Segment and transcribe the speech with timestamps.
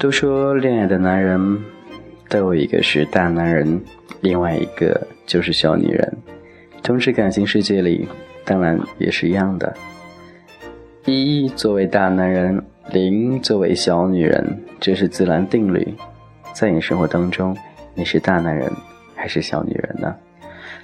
[0.00, 1.62] 都说恋爱的男人
[2.26, 3.78] 都有一个是大男人，
[4.22, 6.16] 另外一个就是小女人。
[6.82, 8.08] 同时，感情世界里
[8.42, 9.76] 当然也是一样的。
[11.04, 14.42] 一作为大男人，零作为小女人，
[14.80, 15.86] 这是自然定律。
[16.54, 17.54] 在你生活当中，
[17.94, 18.72] 你是大男人
[19.14, 20.16] 还是小女人呢？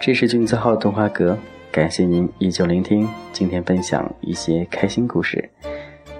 [0.00, 1.36] 这是君子号童话阁，
[1.70, 3.06] 感谢您依旧聆听。
[3.30, 5.50] 今天分享一些开心故事。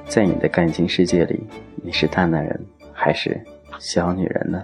[0.04, 1.40] 在你的感情世界里，
[1.76, 2.60] 你是大男人
[3.04, 3.36] 还是
[3.80, 4.62] 小女人呢？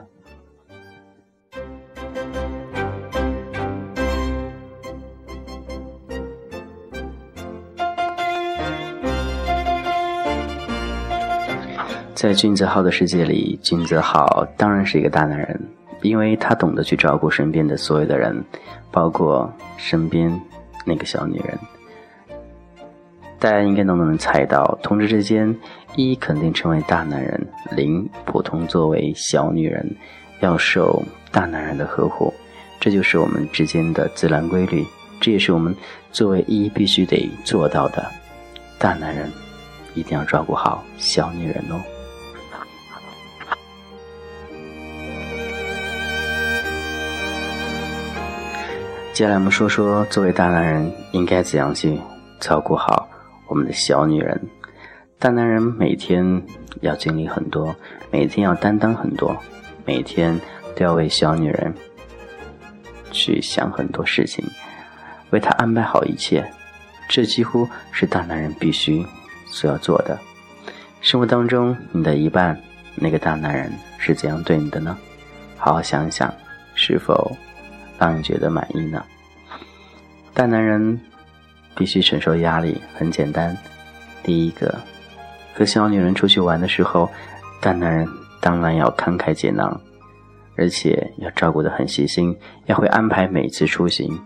[12.15, 15.61] 在君子浩的世界里，君子浩当然是一个大男人，
[16.03, 18.41] 因为他懂得去照顾身边的所有的人，
[18.93, 20.33] 包括身边
[20.87, 21.59] 那个小女人。
[23.41, 25.57] 大家应该都能猜到，同志之间，
[25.95, 29.89] 一肯定成为大男人，零普通作为小女人，
[30.41, 32.35] 要受大男人的呵护，
[32.81, 34.85] 这就是我们之间的自然规律，
[35.21, 35.73] 这也是我们
[36.11, 38.05] 作为一必须得做到的。
[38.77, 39.31] 大男人
[39.95, 41.81] 一定要照顾好小女人哦。
[49.13, 51.97] 接下来我们说说，作为大男人应该怎样去
[52.41, 53.09] 照顾好。
[53.49, 54.39] 我们的小女人，
[55.19, 56.43] 大男人每天
[56.83, 57.75] 要经历很多，
[58.11, 59.37] 每天要担当很多，
[59.87, 60.39] 每天
[60.77, 61.75] 都要为小女人
[63.11, 64.45] 去想很多事情，
[65.31, 66.45] 为她安排好一切，
[67.09, 69.05] 这几乎是大男人必须
[69.47, 70.19] 所要做的。
[71.01, 72.61] 生活当中，你的一半
[72.95, 74.97] 那个大男人是怎样对你的呢？
[75.57, 76.33] 好好想想，
[76.75, 77.35] 是否
[77.99, 79.03] 让你觉得满意呢？
[80.35, 81.01] 大男人。
[81.79, 83.57] 必须承受压力，很简单。
[84.25, 84.75] 第一个，
[85.55, 87.09] 和小女人出去玩的时候，
[87.61, 88.07] 大男人
[88.41, 89.81] 当然要慷慨解囊，
[90.57, 92.37] 而且要照顾得很细心，
[92.67, 94.21] 要会安排每次出行，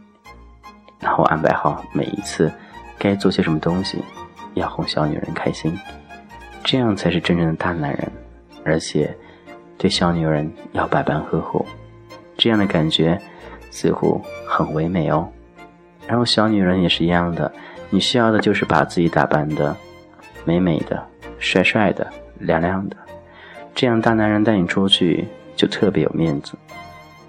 [0.98, 2.50] 然后安排好每一次
[2.98, 3.98] 该做些什么东西，
[4.54, 5.78] 要哄小女人开心，
[6.64, 8.10] 这样才是真正的大男人。
[8.64, 9.14] 而且，
[9.76, 11.66] 对小女人要百般呵护，
[12.38, 13.20] 这样的感觉
[13.70, 14.18] 似乎
[14.48, 15.28] 很唯美哦。
[16.06, 17.50] 然后小女人也是一样的，
[17.90, 19.74] 你需要的就是把自己打扮的
[20.44, 21.02] 美美的、
[21.38, 22.06] 帅帅的、
[22.38, 22.96] 亮亮的，
[23.74, 25.26] 这样大男人带你出去
[25.56, 26.54] 就特别有面子。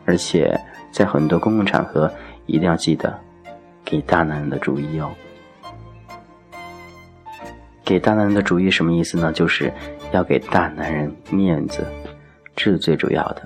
[0.06, 0.60] 而且
[0.92, 2.12] 在很多公共场合
[2.46, 3.18] 一定要记得
[3.86, 5.10] 给大男人的主意哦。
[7.86, 9.32] 给大男人的主意什么意思呢？
[9.32, 9.72] 就是
[10.12, 11.86] 要给大男人面子，
[12.56, 13.44] 这是最主要的。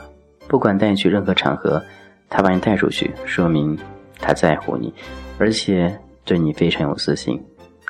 [0.47, 1.83] 不管带你去任何场合，
[2.29, 3.77] 他把你带出去，说明。
[4.19, 4.94] 他在乎你，
[5.38, 7.44] 而且对你非常有自信。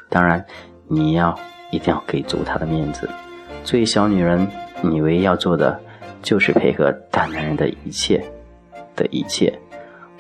[0.10, 0.44] 当然，
[0.88, 1.38] 你要
[1.72, 3.10] 一定要给足他的面子。
[3.64, 4.48] 作为小女人，
[4.82, 5.78] 你唯一要做的
[6.22, 8.24] 就是配合大男人的一切
[8.96, 9.54] 的一切，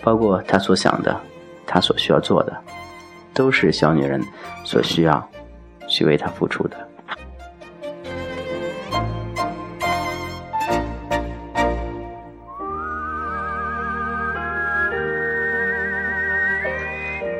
[0.01, 1.17] 包括他所想的，
[1.65, 2.55] 他所需要做的，
[3.33, 4.21] 都是小女人
[4.63, 5.29] 所需要
[5.87, 6.75] 去为他付出的。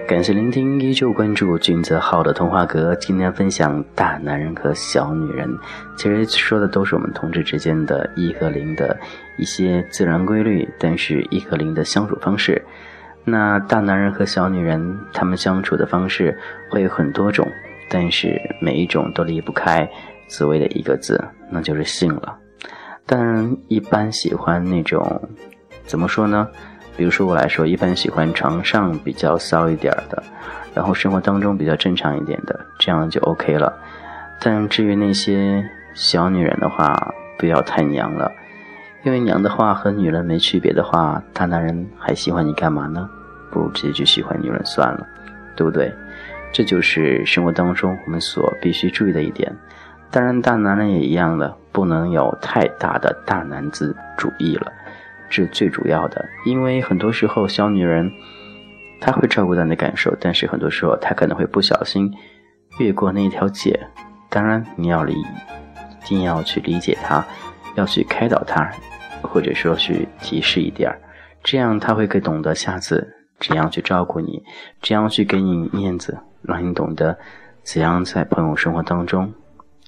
[0.07, 2.95] 感谢聆听，依旧关注君泽浩的童话阁。
[2.95, 5.53] 今天分享大男人和小女人，
[5.97, 8.97] 其实说的都是我们同志之间的一和零的
[9.37, 12.63] 一些自然规律，但是一和零的相处方式。
[13.25, 16.39] 那大男人和小女人，他们相处的方式
[16.71, 17.45] 会有很多种，
[17.89, 19.85] 但是每一种都离不开
[20.29, 22.33] 所谓的一个字，那就是性了。
[23.05, 25.21] 大男人一般喜欢那种，
[25.85, 26.47] 怎么说呢？
[26.97, 30.21] 比如说我来说，一般喜欢床上比较骚一点的，
[30.73, 33.71] 然后生活当中比较正常一点的，这样就 OK 了。
[34.41, 35.63] 但至于那些
[35.93, 38.31] 小女人的话，不要太娘了，
[39.03, 43.07] 因为娘的话和女人没区别的话，大男人还喜欢你干嘛呢？
[43.51, 45.07] 不如直接去喜欢女人算了，
[45.55, 45.93] 对不对？
[46.51, 49.55] 这就是生活当中我们所必须注意的一点。
[50.09, 54.71] 当然，大男人也一样的，不能有太大的大男子主义了。
[55.29, 58.11] 是最主要的，因为很多时候小女人，
[58.99, 62.11] 她会照顾到你的感受，但是很多时候她可能会不小心
[62.79, 63.79] 越过那一条界。
[64.29, 67.25] 当然，你要理，一定要去理解她，
[67.75, 68.69] 要去开导她，
[69.21, 70.99] 或者说去提示一点儿，
[71.43, 73.07] 这样她会更懂得下次
[73.39, 74.43] 怎样去照顾你，
[74.81, 77.17] 怎样去给你面子，让你懂得
[77.63, 79.33] 怎样在朋友生活当中，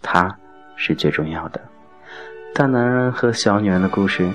[0.02, 0.38] 他
[0.76, 1.62] 是最重要的。
[2.54, 4.30] 大男人和小女人的故事。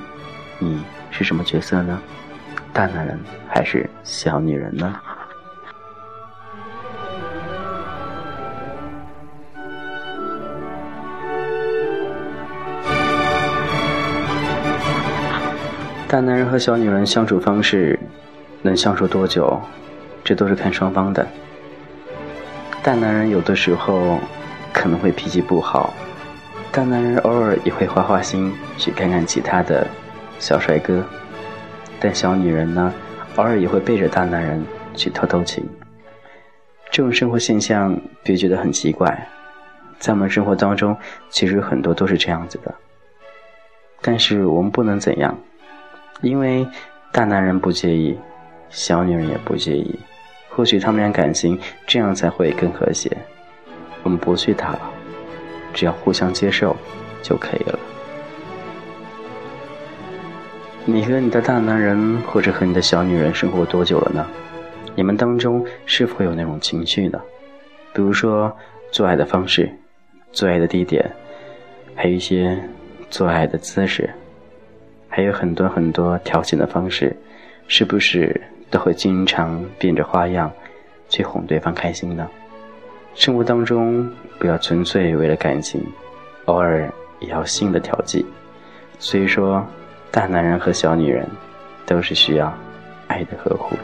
[0.59, 2.01] 你是什么角色呢？
[2.73, 3.19] 大男人
[3.49, 4.95] 还是小女人呢？
[16.09, 17.99] 大男人和小女人相处方式
[18.62, 19.61] 能相处多久，
[20.23, 21.27] 这都是看双方的。
[22.83, 24.19] 大男人有的时候
[24.73, 25.93] 可能会脾气不好，
[26.71, 29.87] 大男人偶尔也会花花心去看看其他的
[30.44, 31.02] 小帅哥，
[31.99, 32.93] 但小女人呢，
[33.37, 34.62] 偶尔也会背着大男人
[34.94, 35.67] 去偷偷情。
[36.91, 39.26] 这种生活现象别觉得很奇怪，
[39.99, 40.94] 在我们生活当中，
[41.31, 42.75] 其实很多都是这样子的。
[44.02, 45.35] 但是我们不能怎样，
[46.20, 46.69] 因为
[47.11, 48.14] 大男人不介意，
[48.69, 49.99] 小女人也不介意。
[50.50, 53.11] 或许他们俩感情这样才会更和谐。
[54.02, 54.81] 我们不去打扰，
[55.73, 56.76] 只要互相接受
[57.23, 57.79] 就可以了。
[60.86, 64.26] 你和你的大男人，或者和你的小女人生活多久了呢？
[64.94, 67.19] 你们当中是否有那种情绪呢？
[67.94, 68.54] 比如说
[68.92, 69.66] 做爱的方式、
[70.31, 71.10] 做爱的地点，
[71.94, 72.58] 还有一些
[73.08, 74.10] 做爱的姿势，
[75.08, 77.16] 还有很多很多调情的方式，
[77.66, 78.38] 是不是？
[78.70, 80.50] 都会经常变着花样
[81.08, 82.28] 去哄对方开心呢。
[83.14, 85.81] 生活当中不要纯粹为了感情，
[86.46, 88.26] 偶尔也要性的调剂。
[88.98, 89.64] 所以说，
[90.14, 91.26] 大男人和小女人
[91.84, 92.56] 都是需要
[93.08, 93.76] 爱的呵护。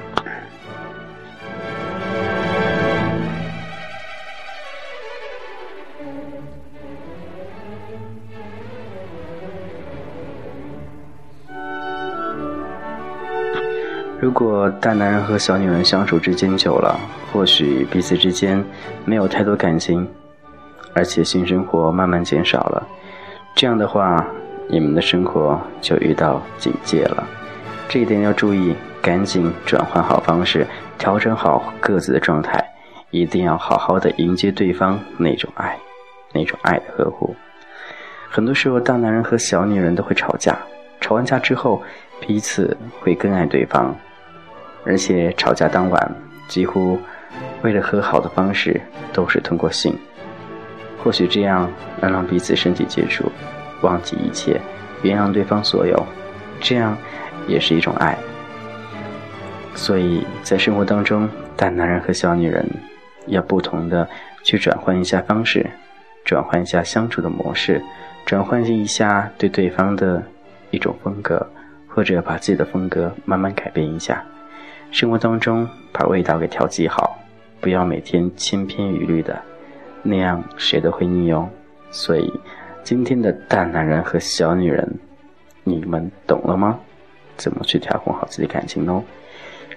[14.20, 16.96] 如果大男人和小女人相处之间久了，
[17.32, 18.64] 或许彼此之间
[19.04, 20.08] 没有太多感情，
[20.94, 22.86] 而且性生活慢慢减少了，
[23.56, 24.24] 这样的话，
[24.70, 27.26] 你们的生活就遇到警戒了。
[27.88, 30.64] 这一点要注意，赶紧转换好方式，
[30.96, 32.64] 调整好各自的状态，
[33.10, 35.76] 一定要好好的迎接对方那种爱，
[36.32, 37.34] 那种爱的呵护。
[38.28, 40.56] 很多时候，大男人和小女人都会吵架，
[41.00, 41.82] 吵完架之后，
[42.20, 43.92] 彼此会更爱对方。
[44.84, 46.14] 而且吵架当晚，
[46.46, 46.96] 几乎
[47.62, 48.80] 为了和好的方式
[49.12, 49.98] 都是通过性。
[51.02, 51.68] 或许这样
[52.00, 53.24] 能让彼此身体接触，
[53.82, 54.60] 忘记一切，
[55.02, 56.06] 原谅对方所有，
[56.60, 56.96] 这样
[57.46, 58.16] 也是一种爱。
[59.74, 62.68] 所以在生活当中，大男人和小女人
[63.26, 64.08] 要不同的
[64.42, 65.64] 去转换一下方式，
[66.24, 67.82] 转换一下相处的模式，
[68.26, 70.22] 转换一下对对方的
[70.70, 71.46] 一种风格，
[71.88, 74.22] 或者把自己的风格慢慢改变一下。
[74.90, 77.16] 生活当中把味道给调剂好，
[77.60, 79.40] 不要每天千篇一律的，
[80.02, 81.48] 那样谁都会腻哦。
[81.92, 82.32] 所以，
[82.82, 84.88] 今天的大男人和小女人，
[85.64, 86.78] 你们懂了吗？
[87.36, 89.02] 怎么去调控好自己感情呢？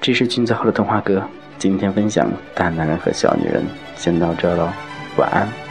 [0.01, 1.23] 这是君子号的动画哥，
[1.57, 3.63] 今天分享大男人和小女人，
[3.95, 4.69] 先到这喽，
[5.17, 5.62] 晚安。